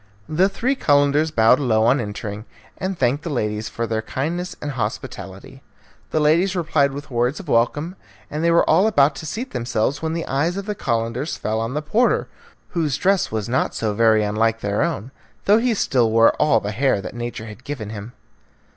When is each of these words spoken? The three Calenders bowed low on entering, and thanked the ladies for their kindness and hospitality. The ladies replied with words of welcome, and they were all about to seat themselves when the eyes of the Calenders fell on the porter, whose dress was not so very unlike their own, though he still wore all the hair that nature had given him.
The 0.27 0.49
three 0.49 0.73
Calenders 0.75 1.29
bowed 1.29 1.59
low 1.59 1.83
on 1.85 1.99
entering, 2.01 2.45
and 2.79 2.97
thanked 2.97 3.23
the 3.23 3.29
ladies 3.29 3.69
for 3.69 3.85
their 3.85 4.01
kindness 4.01 4.55
and 4.59 4.71
hospitality. 4.71 5.61
The 6.09 6.19
ladies 6.19 6.55
replied 6.55 6.91
with 6.91 7.11
words 7.11 7.39
of 7.39 7.47
welcome, 7.47 7.95
and 8.27 8.43
they 8.43 8.49
were 8.49 8.67
all 8.67 8.87
about 8.87 9.13
to 9.17 9.27
seat 9.27 9.51
themselves 9.51 10.01
when 10.01 10.13
the 10.13 10.25
eyes 10.25 10.57
of 10.57 10.65
the 10.65 10.73
Calenders 10.73 11.37
fell 11.37 11.59
on 11.61 11.75
the 11.75 11.83
porter, 11.83 12.27
whose 12.69 12.97
dress 12.97 13.31
was 13.31 13.47
not 13.47 13.75
so 13.75 13.93
very 13.93 14.23
unlike 14.23 14.61
their 14.61 14.81
own, 14.81 15.11
though 15.45 15.59
he 15.59 15.75
still 15.75 16.09
wore 16.09 16.31
all 16.37 16.59
the 16.59 16.71
hair 16.71 16.99
that 16.99 17.13
nature 17.13 17.45
had 17.45 17.63
given 17.63 17.91
him. 17.91 18.13